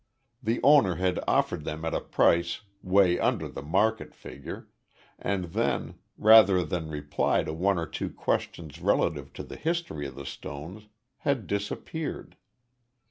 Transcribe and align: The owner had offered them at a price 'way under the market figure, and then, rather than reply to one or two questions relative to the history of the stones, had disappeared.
The 0.41 0.59
owner 0.63 0.95
had 0.95 1.19
offered 1.27 1.63
them 1.63 1.85
at 1.85 1.93
a 1.93 2.01
price 2.01 2.61
'way 2.81 3.19
under 3.19 3.47
the 3.47 3.61
market 3.61 4.15
figure, 4.15 4.67
and 5.19 5.43
then, 5.53 5.93
rather 6.17 6.65
than 6.65 6.89
reply 6.89 7.43
to 7.43 7.53
one 7.53 7.77
or 7.77 7.85
two 7.85 8.09
questions 8.09 8.81
relative 8.81 9.31
to 9.33 9.43
the 9.43 9.57
history 9.57 10.07
of 10.07 10.15
the 10.15 10.25
stones, 10.25 10.87
had 11.17 11.45
disappeared. 11.45 12.35